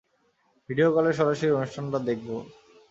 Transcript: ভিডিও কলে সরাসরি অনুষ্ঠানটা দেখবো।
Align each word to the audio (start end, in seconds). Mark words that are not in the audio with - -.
ভিডিও 0.69 0.89
কলে 0.95 1.11
সরাসরি 1.19 1.49
অনুষ্ঠানটা 1.51 1.99
দেখবো। 2.09 2.35